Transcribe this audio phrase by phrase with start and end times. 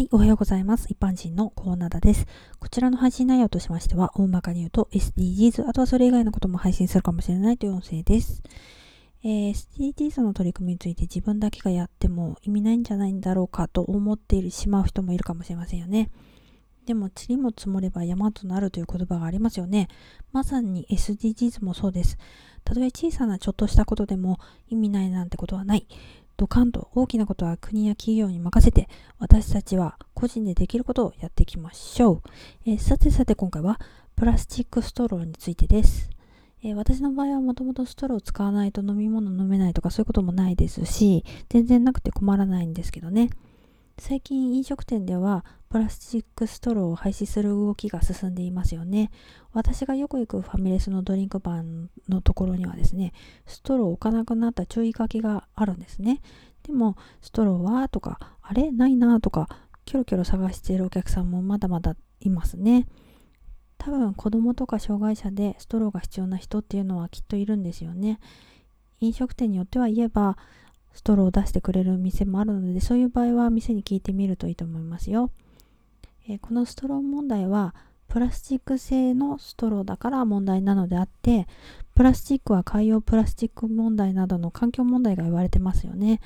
[0.00, 0.86] はい、おはようございます。
[0.88, 2.26] 一般人のコーナーです。
[2.58, 8.42] こちらの配信内容としましては、大まかに言うと SDGs、あとはそれ以外のことも配信するかもしれないという音声です。
[9.22, 16.10] えー、SDGs の取り組みについて自分だけがやっても意味ないんじゃないんだろうかと思っているしまう人もいるかもしれませんよね。
[16.86, 19.88] でも、塵も積もれば山となるという言葉がありますよね。
[20.32, 22.16] まさに SDGs もそうです。
[22.64, 24.38] たとえ小さなちょっとしたことでも
[24.68, 25.86] 意味ないなんてことはない。
[26.40, 32.22] ドカンと大きなことは国や企業に任せて私たちは個人でできることをやっていきましょう、
[32.64, 33.78] えー、さてさて今回は
[34.16, 36.08] プラスチックストローについてです、
[36.64, 43.28] えー、私の場合はもともとストローを使わないと飲み物飲めないとかそういうこともないですし全然なくて困らないんですけどね。
[43.98, 49.12] 最近飲食店ではプラスチックストローを廃止する動きが進んでいますよね。
[49.52, 53.12] 私がよく行くファミレスのドリンクバーのところにはですね、
[53.46, 56.22] ストローを置かなくなった注意書きがあるんですね。
[56.64, 58.72] でも、ストローはとか、あれ？
[58.72, 59.48] ないなとか、
[59.84, 62.88] キョロキョロ探しているお客さんもまだまだいますね。
[63.78, 68.18] 多分子供とか障害者でストローが必要な人っていうのはきっといるんですよね。
[68.98, 70.36] 飲食店によっては言えば
[70.92, 75.30] ストローを出してくれる店もあるのでそういう場合は店に聞いてみるといいと思いますよ。
[76.28, 77.74] え、このストロー問題は
[78.08, 81.46] プラスチック製のストローだから問題なのであって
[81.94, 86.20] プラスチックは海洋プラスチック問題などの環境問題が言われてますよね。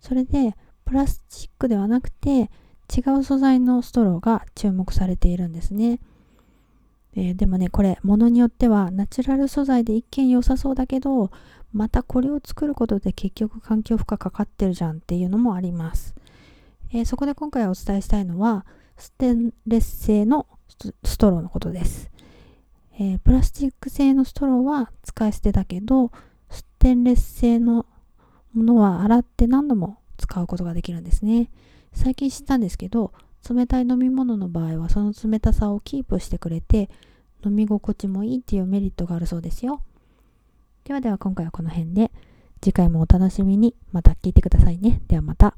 [0.00, 2.50] それでプラスチックではなくて
[2.94, 5.98] 違う素材のストローが注目されているんですね、
[7.16, 11.30] えー、でもねこれ物によってはナチュラル素材で一見良さそうだけど
[11.72, 16.14] またこれを作ることで結局環境負荷かかってるじゃんっていうのもあります、
[16.92, 20.46] えー、そこで今回お伝えしたいのはステンレス製の
[21.04, 22.10] ストローのことです、
[22.98, 26.10] えー、プラスチック製のストローは使い捨てだけど
[26.50, 27.86] ステンレス製の
[28.52, 31.50] ものは洗って何度も使うことができるんですね。
[31.92, 33.12] 最近知ったんですけど
[33.48, 36.88] 冷たい飲み物の場合はその冷たさをキープしてくれて
[37.44, 39.82] 飲み心地もいいっていうメリットがあるそうですよ。
[40.84, 42.10] ではでは今回はこの辺で
[42.60, 43.74] 次回もお楽しみに。
[43.92, 45.02] また聞いてくださいね。
[45.08, 45.54] ではまた。